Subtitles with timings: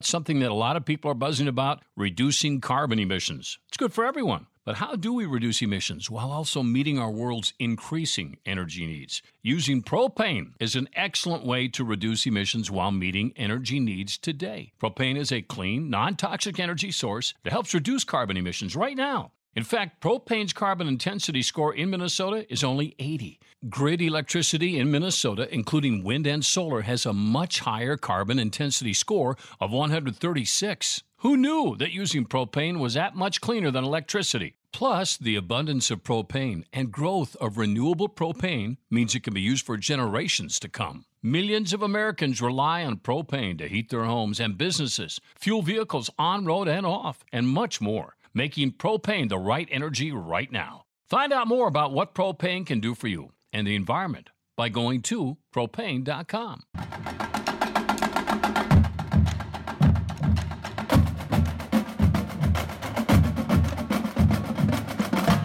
[0.00, 3.58] Something that a lot of people are buzzing about reducing carbon emissions.
[3.66, 4.46] It's good for everyone.
[4.64, 9.22] But how do we reduce emissions while also meeting our world's increasing energy needs?
[9.42, 14.72] Using propane is an excellent way to reduce emissions while meeting energy needs today.
[14.80, 19.32] Propane is a clean, non toxic energy source that helps reduce carbon emissions right now.
[19.58, 23.40] In fact, propane's carbon intensity score in Minnesota is only 80.
[23.68, 29.36] Grid electricity in Minnesota, including wind and solar, has a much higher carbon intensity score
[29.58, 31.02] of 136.
[31.22, 34.54] Who knew that using propane was that much cleaner than electricity?
[34.72, 39.66] Plus, the abundance of propane and growth of renewable propane means it can be used
[39.66, 41.04] for generations to come.
[41.20, 46.44] Millions of Americans rely on propane to heat their homes and businesses, fuel vehicles on
[46.44, 50.84] road and off, and much more, making propane the right energy right now.
[51.10, 55.02] Find out more about what propane can do for you and the environment by going
[55.02, 56.62] to propane.com.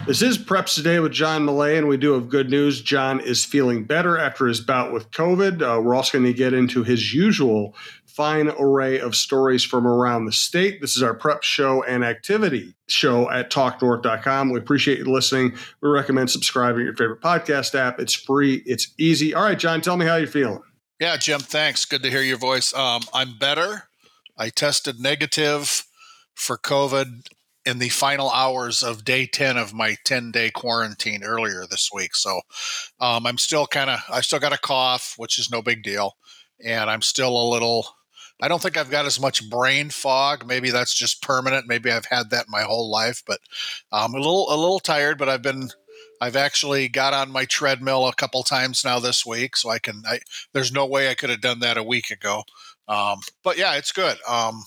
[0.06, 2.80] This is Preps Today with John Millea, and we do have good news.
[2.80, 5.62] John is feeling better after his bout with COVID.
[5.62, 7.74] Uh, we're also going to get into his usual
[8.14, 10.80] fine array of stories from around the state.
[10.80, 14.50] This is our prep show and activity show at talknorth.com.
[14.50, 15.54] We appreciate you listening.
[15.80, 17.98] We recommend subscribing to your favorite podcast app.
[17.98, 19.34] It's free, it's easy.
[19.34, 20.62] All right, John, tell me how you're feeling.
[21.00, 21.84] Yeah, Jim, thanks.
[21.84, 22.72] Good to hear your voice.
[22.72, 23.88] Um, I'm better.
[24.38, 25.84] I tested negative
[26.34, 27.26] for COVID
[27.66, 32.14] in the final hours of day 10 of my 10 day quarantine earlier this week.
[32.14, 32.42] So
[33.00, 36.16] um, I'm still kind of, I still got a cough, which is no big deal.
[36.64, 37.88] And I'm still a little,
[38.42, 40.46] I don't think I've got as much brain fog.
[40.46, 41.68] Maybe that's just permanent.
[41.68, 43.40] Maybe I've had that my whole life, but
[43.92, 45.70] I'm a little, a little tired, but I've been,
[46.20, 49.56] I've actually got on my treadmill a couple times now this week.
[49.56, 50.20] So I can, I,
[50.52, 52.42] there's no way I could have done that a week ago.
[52.88, 54.18] Um, but yeah, it's good.
[54.28, 54.64] Um,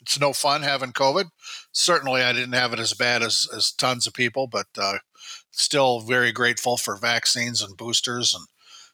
[0.00, 1.26] it's no fun having COVID.
[1.72, 4.98] Certainly, I didn't have it as bad as, as tons of people, but uh,
[5.50, 8.46] still very grateful for vaccines and boosters and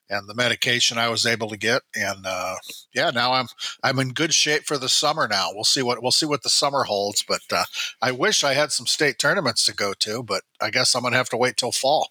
[0.09, 1.83] and the medication I was able to get.
[1.95, 2.57] And uh,
[2.95, 3.47] yeah, now I'm
[3.83, 5.29] I'm in good shape for the summer.
[5.29, 7.25] Now we'll see what we'll see what the summer holds.
[7.27, 7.65] But uh,
[8.01, 11.17] I wish I had some state tournaments to go to, but I guess I'm gonna
[11.17, 12.11] have to wait till fall.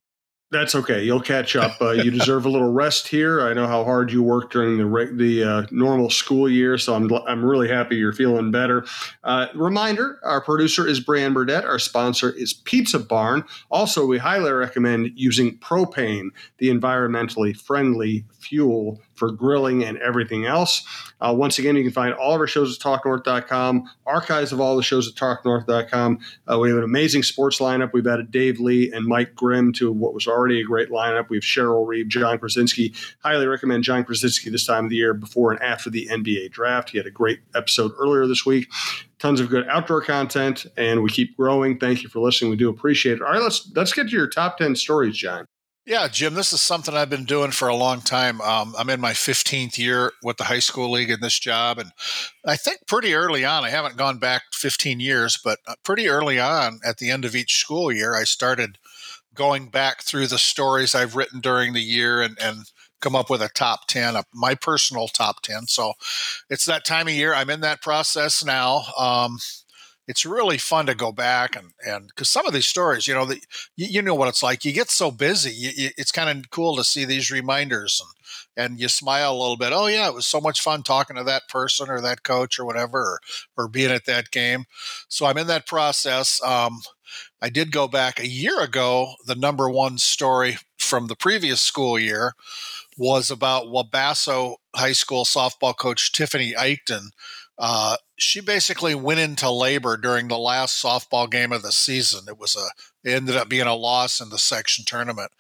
[0.52, 1.04] That's okay.
[1.04, 1.82] You'll catch up.
[1.82, 3.42] Uh, you deserve a little rest here.
[3.42, 7.12] I know how hard you worked during the the uh, normal school year, so I'm
[7.28, 8.86] I'm really happy you're feeling better.
[9.24, 11.66] Uh, reminder: Our producer is Brian Burdett.
[11.66, 13.44] Our sponsor is Pizza Barn.
[13.72, 16.30] Also, we highly recommend using propane,
[16.60, 20.84] the environmentally friendly fuel for grilling and everything else.
[21.22, 24.76] Uh, once again, you can find all of our shows at talknorth.com, archives of all
[24.76, 26.20] the shows at talknorth.com.
[26.52, 27.92] Uh, we have an amazing sports lineup.
[27.94, 31.30] We've added Dave Lee and Mike Grimm to what was already a great lineup.
[31.30, 32.96] We have Cheryl Reeve, Jon Krawczynski.
[33.24, 36.90] Highly recommend Jon Krawczynski this time of the year before and after the NBA draft.
[36.90, 38.70] He had a great episode earlier this week
[39.18, 42.70] tons of good outdoor content and we keep growing thank you for listening we do
[42.70, 45.46] appreciate it all right let's let's get to your top 10 stories john
[45.86, 48.42] yeah, Jim, this is something I've been doing for a long time.
[48.42, 51.78] Um, I'm in my 15th year with the high school league in this job.
[51.78, 51.92] And
[52.44, 56.40] I think pretty early on, I haven't gone back 15 years, but uh, pretty early
[56.40, 58.80] on at the end of each school year, I started
[59.36, 63.42] going back through the stories I've written during the year and, and come up with
[63.42, 65.68] a top 10, my personal top 10.
[65.68, 65.94] So
[66.50, 67.36] it's that time of year.
[67.36, 68.86] I'm in that process now.
[68.98, 69.38] Um,
[70.08, 73.26] it's really fun to go back and and because some of these stories, you know,
[73.26, 73.42] the,
[73.76, 74.64] you, you, know what it's like.
[74.64, 78.16] You get so busy, you, you, it's kind of cool to see these reminders and
[78.58, 79.74] and you smile a little bit.
[79.74, 82.66] Oh yeah, it was so much fun talking to that person or that coach or
[82.66, 83.20] whatever, or,
[83.58, 84.66] or being at that game.
[85.08, 86.42] So I'm in that process.
[86.44, 86.82] Um,
[87.42, 89.14] I did go back a year ago.
[89.26, 92.34] The number one story from the previous school year
[92.98, 97.10] was about Wabasso High School softball coach Tiffany Eichten
[97.58, 102.26] uh, she basically went into labor during the last softball game of the season.
[102.28, 102.68] It was a
[103.08, 105.32] it ended up being a loss in the section tournament,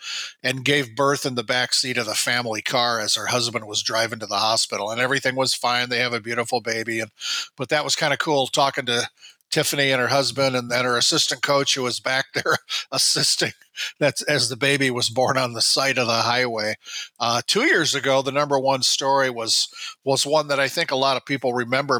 [0.44, 3.81] and gave birth in the back seat of the family car as her husband was
[3.81, 5.90] driving to the hospital, and everything was fine.
[5.90, 7.12] They have a beautiful baby, and
[7.58, 9.10] but that was kind of cool talking to
[9.51, 12.57] Tiffany and her husband and then her assistant coach who was back there
[12.92, 13.54] assisting
[14.00, 16.75] that's as the baby was born on the side of the highway.
[17.19, 19.69] Uh, two years ago, the number one story was
[20.04, 22.00] was one that I think a lot of people remember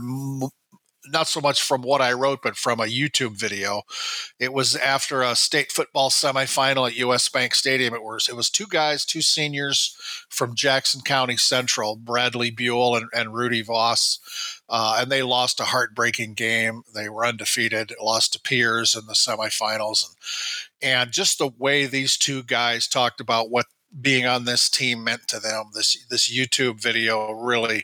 [1.10, 3.84] not so much from what I wrote, but from a YouTube video.
[4.40, 7.94] It was after a state football semifinal at US Bank Stadium.
[7.94, 9.96] It was it was two guys, two seniors
[10.30, 14.20] from Jackson County Central, Bradley Buell and, and Rudy Voss.
[14.68, 16.82] Uh, and they lost a heartbreaking game.
[16.96, 20.16] They were undefeated, lost to Pierz in the semifinals, and
[20.82, 23.66] and just the way these two guys talked about what
[24.02, 25.66] being on this team meant to them.
[25.74, 27.84] This this YouTube video really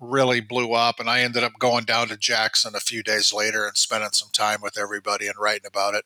[0.00, 1.00] really blew up.
[1.00, 4.30] And I ended up going down to Jackson a few days later and spending some
[4.32, 6.04] time with everybody and writing about it.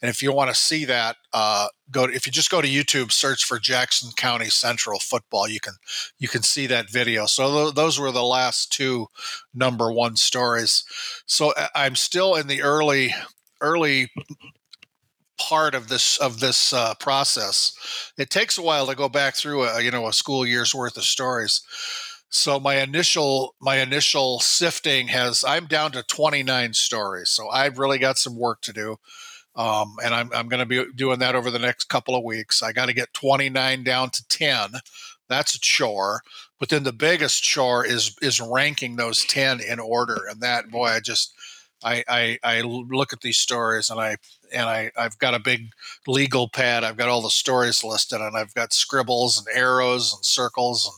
[0.00, 2.68] And if you want to see that, uh, go to, if you just go to
[2.68, 5.74] YouTube, search for Jackson County Central football, you can
[6.18, 7.26] you can see that video.
[7.26, 9.08] So th- those were the last two
[9.54, 10.84] number one stories.
[11.26, 13.14] So uh, I'm still in the early
[13.60, 14.10] early
[15.40, 18.12] part of this of this uh, process.
[18.18, 20.96] It takes a while to go back through a you know a school year's worth
[20.96, 21.62] of stories.
[22.30, 27.30] So my initial my initial sifting has I'm down to 29 stories.
[27.30, 28.96] So I've really got some work to do.
[29.56, 32.62] Um, and I'm, I'm going to be doing that over the next couple of weeks.
[32.62, 34.70] I got to get 29 down to 10.
[35.28, 36.22] That's a chore.
[36.60, 40.26] But then the biggest chore is is ranking those 10 in order.
[40.30, 41.34] And that boy, I just
[41.82, 44.16] I, I, I look at these stories and I
[44.52, 45.70] and I I've got a big
[46.06, 46.84] legal pad.
[46.84, 50.96] I've got all the stories listed and I've got scribbles and arrows and circles and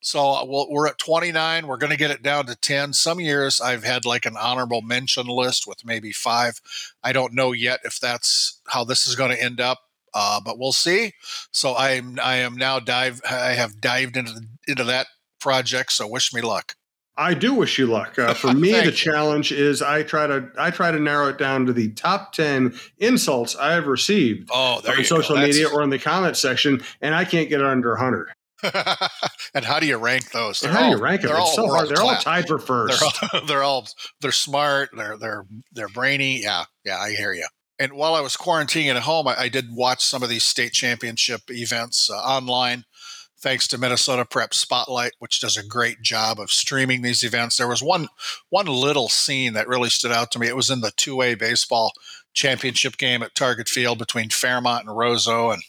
[0.00, 1.66] so uh, we we are at 29.
[1.66, 2.92] We're going to get it down to 10.
[2.92, 6.60] Some years I've had like an honorable mention list with maybe five.
[7.02, 9.78] I don't know yet if that's how this is going to end up.
[10.12, 11.12] Uh, but we'll see.
[11.52, 15.06] So I'm I am now dive I have dived into into that
[15.40, 15.92] project.
[15.92, 16.74] So wish me luck.
[17.20, 18.18] I do wish you luck.
[18.18, 21.66] Uh, for me, the challenge is I try to I try to narrow it down
[21.66, 25.42] to the top ten insults I have received oh, on social go.
[25.42, 28.30] media or in the comment section, and I can't get it under hundred.
[29.54, 30.62] and how do you rank those?
[30.62, 31.32] how all, do you rank them?
[31.36, 31.88] It's so hard.
[31.88, 33.00] They're all tied for first.
[33.00, 33.88] They're all, they're all
[34.22, 34.90] they're smart.
[34.96, 36.42] They're they're they're brainy.
[36.42, 37.46] Yeah, yeah, I hear you.
[37.78, 40.72] And while I was quarantining at home, I, I did watch some of these state
[40.72, 42.84] championship events uh, online
[43.40, 47.56] thanks to Minnesota Prep Spotlight, which does a great job of streaming these events.
[47.56, 48.08] There was one
[48.50, 50.48] one little scene that really stood out to me.
[50.48, 51.92] It was in the two way baseball
[52.32, 55.62] championship game at Target Field between Fairmont and Roseau, and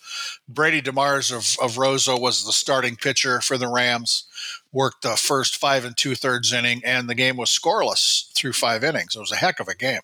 [0.47, 4.27] Brady DeMars of, of Roseau was the starting pitcher for the Rams.
[4.73, 8.85] Worked the first five and two thirds inning, and the game was scoreless through five
[8.85, 9.15] innings.
[9.15, 9.99] It was a heck of a game.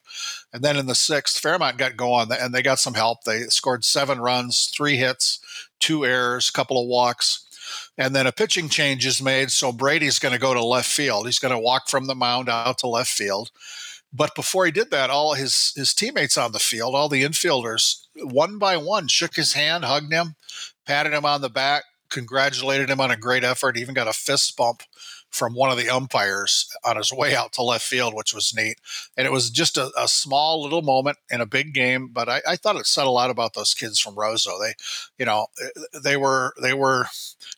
[0.51, 3.23] And then in the sixth, Fairmont got going, and they got some help.
[3.23, 5.39] They scored seven runs, three hits,
[5.79, 7.46] two errors, a couple of walks
[7.97, 9.51] and then a pitching change is made.
[9.51, 11.25] So Brady's going to go to left field.
[11.25, 13.51] He's going to walk from the mound out to left field.
[14.13, 18.05] But before he did that, all his his teammates on the field, all the infielders,
[18.15, 20.35] one by one, shook his hand, hugged him,
[20.85, 24.55] patted him on the back, congratulated him on a great effort, even got a fist
[24.55, 24.83] bump
[25.37, 28.77] from one of the umpires on his way out to left field, which was neat.
[29.15, 32.41] And it was just a, a small little moment in a big game, but I,
[32.47, 34.59] I, thought it said a lot about those kids from Roseau.
[34.59, 34.73] They,
[35.19, 35.47] you know,
[36.03, 37.05] they were they were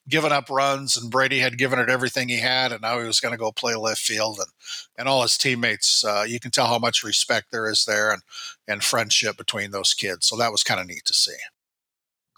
[0.08, 3.20] giving up runs, and Brady had given it everything he had, and now he was
[3.20, 4.50] going to go play left field, and
[4.98, 6.04] and all his teammates.
[6.04, 8.22] Uh, you can tell how much respect there is there, and
[8.68, 10.28] and friendship between those kids.
[10.28, 11.38] So that was kind of neat to see.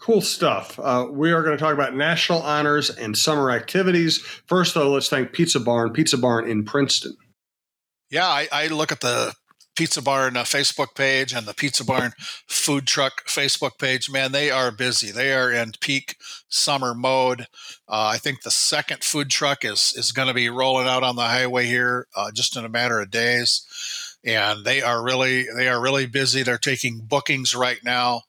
[0.02, 0.80] Cool stuff.
[0.82, 4.18] Uh, we are going to talk about national honors and summer activities.
[4.18, 7.16] First, though, let's thank Pizza Barn, Pizza Barn in Princeton.
[8.10, 9.34] Yeah, I, I look at the
[9.76, 12.14] Pizza Barn uh, Facebook page and the Pizza Barn
[12.48, 14.10] food truck Facebook page.
[14.10, 15.12] Man, they are busy.
[15.12, 16.16] They are in peak
[16.48, 17.42] summer mode.
[17.88, 21.14] Uh, I think the second food truck is is going to be rolling out on
[21.14, 23.64] the highway here uh, just in a matter of days,
[24.24, 26.42] and they are really they are really busy.
[26.42, 28.22] They're taking bookings right now.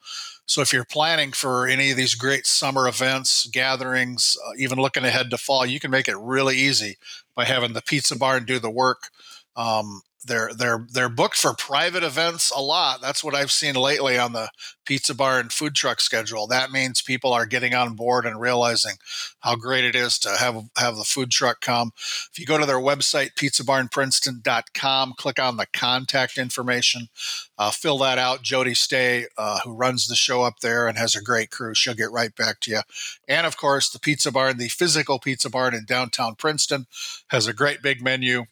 [0.46, 5.06] So if you're planning for any of these great summer events, gatherings, uh, even looking
[5.06, 6.98] ahead to fall, you can make it really easy
[7.36, 9.10] by having the pizza barn do the work.
[9.56, 13.02] Um, they're they're they're booked for private events a lot.
[13.02, 14.50] That's what I've seen lately on the
[14.86, 16.48] pizza barn food truck schedule.
[16.48, 18.96] That means people are getting on board and realizing
[19.40, 21.92] how great it is to have have the food truck come.
[22.32, 27.10] If you go to their website pizzabarnprinceton.com, click on the contact information,
[27.58, 28.42] uh, fill that out.
[28.42, 31.94] Jody Stay, uh, who runs the show up there and has a great crew, she'll
[31.94, 32.82] get right back to you.
[33.28, 36.88] And of course, the pizza barn, the physical pizza barn in downtown Princeton,
[37.28, 38.46] has a great big menu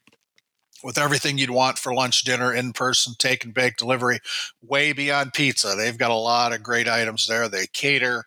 [0.83, 4.19] with everything you'd want for lunch, dinner, in person, take and bake delivery,
[4.61, 5.75] way beyond pizza.
[5.77, 7.47] They've got a lot of great items there.
[7.47, 8.25] They cater,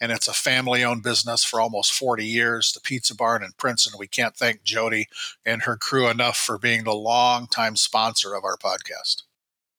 [0.00, 2.72] and it's a family owned business for almost 40 years.
[2.72, 3.98] The Pizza Barn in Princeton.
[3.98, 5.08] We can't thank Jody
[5.44, 9.22] and her crew enough for being the long-time sponsor of our podcast.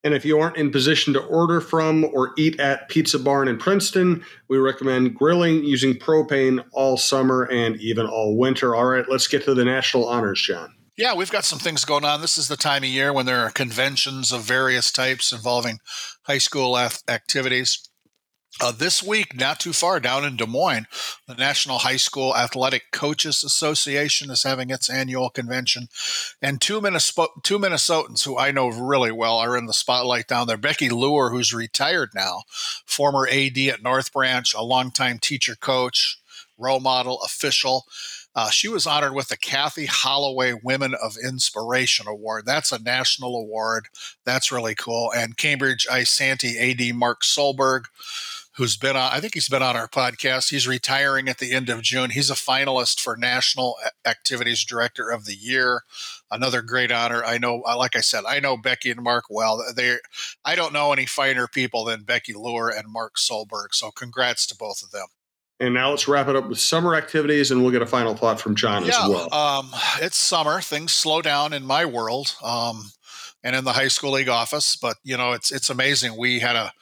[0.03, 3.57] And if you aren't in position to order from or eat at Pizza Barn in
[3.57, 8.75] Princeton, we recommend grilling using propane all summer and even all winter.
[8.75, 10.74] All right, let's get to the national honors, John.
[10.97, 12.21] Yeah, we've got some things going on.
[12.21, 15.79] This is the time of year when there are conventions of various types involving
[16.23, 17.89] high school activities.
[18.61, 20.87] Uh, this week, not too far down in Des Moines,
[21.27, 25.89] the National High School Athletic Coaches Association is having its annual convention.
[26.41, 26.79] And two,
[27.43, 30.55] two Minnesotans who I know really well are in the spotlight down there.
[30.55, 32.43] Becky Luer, who's retired now,
[32.85, 36.17] former AD at North Branch, a longtime teacher coach,
[36.57, 37.83] role model, official
[38.35, 42.45] Uh, she was honored with the Kathy Holloway Women of Inspiration Award.
[42.45, 43.87] That's a national award.
[44.25, 45.11] That's really cool.
[45.15, 47.85] And Cambridge Isanti AD Mark Solberg
[48.55, 50.49] who's been on, I think he's been on our podcast.
[50.49, 52.11] He's retiring at the end of June.
[52.11, 53.75] He's a finalist for National
[54.05, 55.83] Activities Director of the Year.
[56.31, 57.23] Another great honor.
[57.23, 59.61] I know, uh, like I said, I know Becky and Mark well.
[59.75, 59.97] They,
[60.43, 63.73] I don't know any finer people than Becky Luer and Mark Solberg.
[63.73, 65.07] So congrats to both of them.
[65.59, 68.41] And now let's wrap it up with summer activities, and we'll get a final thought
[68.41, 69.33] from John yeah, as well.
[69.33, 69.69] Um,
[70.01, 72.91] it's summer; things slow down in my world, um,
[73.41, 74.75] and in the high school league office.
[74.75, 76.17] But you know, it's it's amazing.
[76.17, 76.73] We had a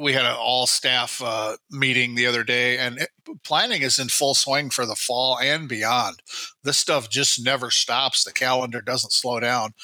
[0.00, 3.10] we had an all staff uh, meeting the other day, and it,
[3.44, 6.22] planning is in full swing for the fall and beyond.
[6.62, 8.24] This stuff just never stops.
[8.24, 9.74] The calendar doesn't slow down.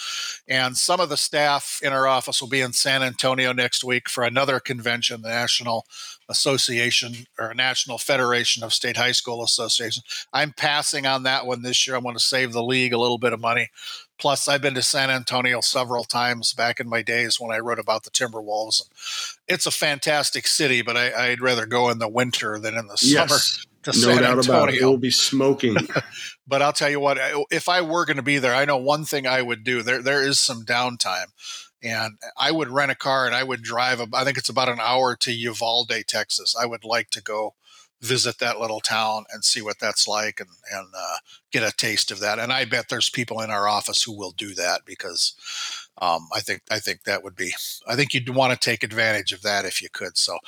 [0.48, 4.08] And some of the staff in our office will be in San Antonio next week
[4.08, 5.86] for another convention, the National
[6.28, 10.26] Association or National Federation of State High School Associations.
[10.32, 11.96] I'm passing on that one this year.
[11.96, 13.68] I want to save the league a little bit of money.
[14.22, 17.80] Plus, I've been to San Antonio several times back in my days when I wrote
[17.80, 18.80] about the Timberwolves.
[19.48, 22.96] It's a fantastic city, but I, would rather go in the winter than in the
[23.02, 23.66] yes, summer.
[23.82, 24.62] To no San doubt Antonio.
[24.62, 24.80] about it.
[24.80, 25.74] It will be smoking.
[26.46, 27.18] but I'll tell you what,
[27.50, 29.82] if I were going to be there, I know one thing I would do.
[29.82, 31.26] There, there is some downtime
[31.82, 34.00] and I would rent a car and I would drive.
[34.14, 36.54] I think it's about an hour to Uvalde, Texas.
[36.54, 37.54] I would like to go
[38.02, 41.16] visit that little town and see what that's like and and uh,
[41.52, 42.38] get a taste of that.
[42.38, 45.34] And I bet there's people in our office who will do that because
[45.98, 47.52] um, I think I think that would be
[47.86, 50.18] I think you'd want to take advantage of that if you could.
[50.18, 50.38] So.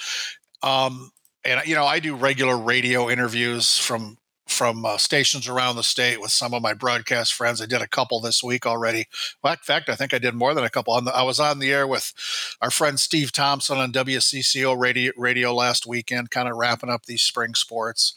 [0.62, 1.12] Um,
[1.46, 4.16] and you know, I do regular radio interviews from
[4.54, 7.60] from uh, stations around the state with some of my broadcast friends.
[7.60, 9.06] I did a couple this week already.
[9.42, 10.98] Well, in fact, I think I did more than a couple.
[11.00, 12.12] The, I was on the air with
[12.60, 17.22] our friend Steve Thompson on WCCO radio, radio last weekend, kind of wrapping up these
[17.22, 18.14] spring sports.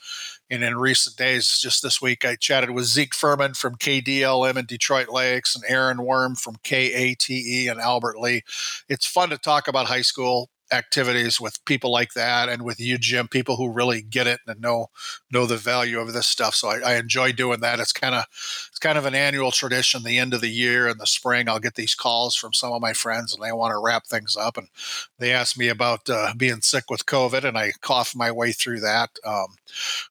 [0.50, 4.66] And in recent days, just this week, I chatted with Zeke Furman from KDLM in
[4.66, 8.44] Detroit Lakes and Aaron Worm from KATE and Albert Lea.
[8.88, 12.98] It's fun to talk about high school activities with people like that and with you
[12.98, 14.88] jim people who really get it and know
[15.32, 16.56] know the value of this stuff.
[16.56, 17.80] So i, I enjoy doing that.
[17.80, 18.26] It's kind of
[18.70, 21.60] it's kind of an annual tradition the end of the year in the spring i'll
[21.60, 24.58] get these calls from some of my friends and they want to wrap things up
[24.58, 24.68] and
[25.20, 28.80] they ask me about uh, being sick with covid and i cough my way through
[28.80, 29.48] that um,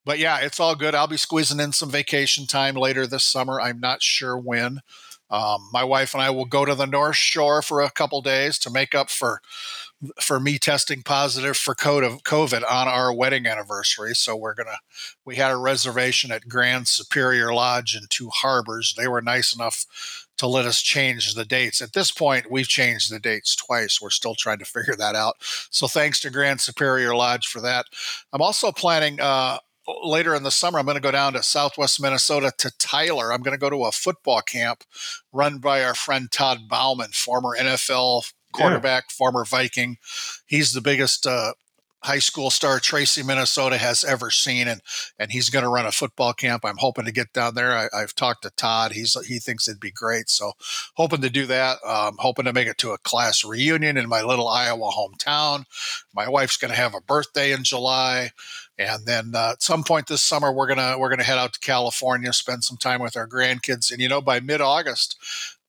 [0.05, 0.95] but yeah it's all good.
[0.95, 3.61] I'll be squeezing in some vacation time later this summer.
[3.61, 4.81] I'm not sure when.
[5.29, 8.61] Um, my wife and I will go to the North Shore for a couple days
[8.61, 9.41] to make up for
[10.21, 14.15] for me testing positive for COVID on our wedding anniversary.
[14.15, 14.79] So we're gonna
[15.25, 18.95] we had a reservation at Grand Superior Lodge in Two Harbors.
[18.97, 19.87] They were nice enough
[20.38, 21.81] to let us change the dates.
[21.81, 24.00] At this point, we've changed the dates twice.
[24.00, 25.37] We're still trying to figure that out.
[25.71, 27.87] So thanks to Grand Superior Lodge for that.
[28.33, 29.59] I'm also planning uh,
[30.05, 33.33] later in the summer, I'm going to go down to Southwest Minnesota to Tyler.
[33.33, 34.85] I'm going to go to a football camp
[35.33, 39.15] run by our friend Todd Bouman, former NFL quarterback, yeah.
[39.17, 39.99] former Viking.
[40.47, 41.53] He's the biggest uh,
[42.07, 44.81] high school star Tracy, Minnesota has ever seen, and
[45.19, 46.65] and he's going to run a football camp.
[46.65, 47.89] I'm hoping to get down there.
[47.93, 48.93] I, have talked to Todd.
[48.93, 50.29] He's he thinks it'd be great.
[50.29, 50.53] So
[50.95, 51.79] hoping to do that.
[51.85, 55.65] Um, hoping to make it to a class reunion in my little Iowa hometown.
[56.15, 58.31] My wife's going to have a birthday in July.
[58.79, 61.61] And then uh, at some point this summer, we're gonna we're gonna head out to
[61.61, 65.17] California, spend some time with our grandkids, and you know, by mid August,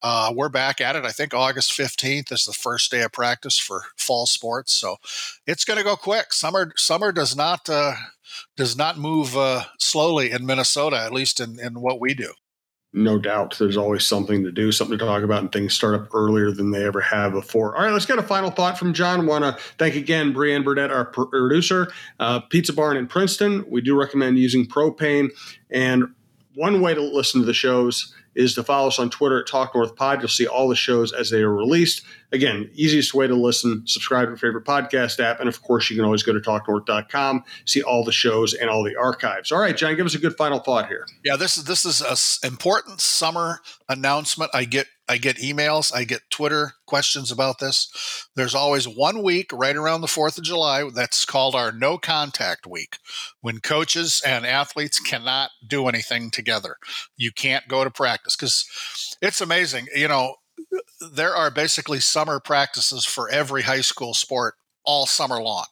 [0.04, 1.06] uh, we're back at it.
[1.06, 4.74] I think August 15th is the first day of practice for fall sports.
[4.74, 4.98] So
[5.46, 6.34] it's going to go quick.
[6.34, 7.96] Summer summer does not uh,
[8.56, 12.34] does not move uh, slowly in Minnesota, at least in, in what we do.
[12.94, 13.58] No doubt.
[13.60, 16.72] There's always something to do, something to talk about, and things start up earlier than
[16.72, 17.76] they ever have before.
[17.76, 19.28] All right, let's get a final thought from John.
[19.28, 23.66] Want to thank again Brianne Burnett, our producer, uh, Pizza Barn in Princeton.
[23.70, 25.30] We do recommend using propane.
[25.70, 26.06] And
[26.56, 29.74] one way to listen to the shows is to follow us on Twitter at Talk
[29.74, 30.22] North Pod.
[30.22, 32.04] You'll see all the shows as they are released.
[32.32, 35.40] Again, easiest way to listen, subscribe to your favorite podcast app.
[35.40, 38.84] And of course, you can always go to talknorth.com, see all the shows and all
[38.84, 39.52] the archives.
[39.52, 41.06] All right, John, give us a good final thought here.
[41.26, 44.52] Yeah, this is this is an important summer announcement.
[44.54, 48.28] I get I get emails, I get Twitter questions about this.
[48.36, 52.68] There's always one week right around the 4th of July that's called our no contact
[52.68, 52.98] week
[53.42, 56.78] when coaches and athletes cannot do anything together.
[57.16, 58.66] You can't go to practice because
[59.22, 59.88] it's amazing.
[59.96, 60.36] You know,
[61.14, 65.66] there are basically summer practices for every high school sport all summer long.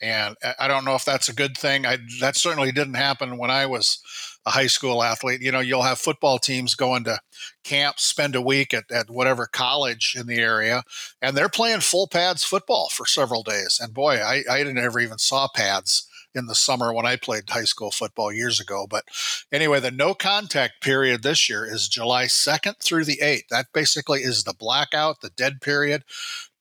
[0.00, 1.86] And uh, I don't know if that's a good thing.
[1.86, 4.02] I, that certainly didn't happen when I was
[4.44, 5.40] a high school athlete.
[5.40, 7.20] You know, you'll have football teams going to
[7.64, 10.82] camps, spend a week at, at whatever college in the area,
[11.20, 13.78] and they're playing full pads football for several days.
[13.80, 17.64] And boy, I, I never even saw pads in the summer when I played high
[17.64, 18.86] school football years ago.
[18.88, 19.04] But
[19.50, 23.48] anyway, the no contact period this year is July 2nd through the 8th.
[23.50, 26.04] That basically is the blackout, the dead period.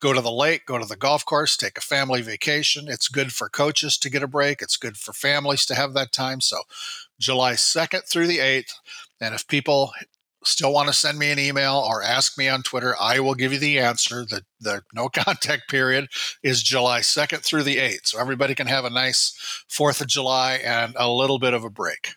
[0.01, 2.87] Go to the lake, go to the golf course, take a family vacation.
[2.87, 4.61] It's good for coaches to get a break.
[4.61, 6.41] It's good for families to have that time.
[6.41, 6.63] So,
[7.21, 8.73] July 2nd through the 8th.
[9.21, 9.93] And if people
[10.43, 13.53] still want to send me an email or ask me on Twitter, I will give
[13.53, 14.25] you the answer.
[14.25, 16.07] The the no contact period
[16.43, 18.07] is July 2nd through the 8th.
[18.07, 21.69] So everybody can have a nice 4th of July and a little bit of a
[21.69, 22.15] break.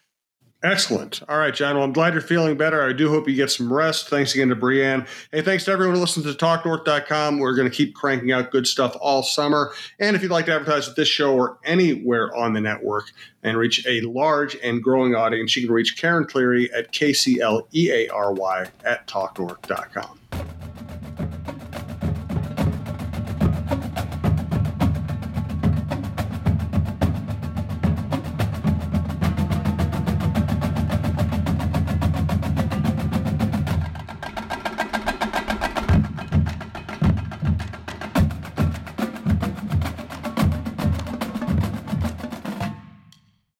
[0.65, 1.23] Excellent.
[1.29, 1.75] All right, John.
[1.75, 2.83] Well, I'm glad you're feeling better.
[2.83, 4.09] I do hope you get some rest.
[4.09, 5.07] Thanks again to Brianne.
[5.31, 7.39] Hey, thanks to everyone who listens to TalkNorth.com.
[7.39, 9.73] We're going to keep cranking out good stuff all summer.
[10.01, 13.59] And if you'd like to advertise with this show or anywhere on the network and
[13.59, 20.24] reach a large and growing audience, you can reach Karen Cleary at KCLEARY at TalkNorth.com.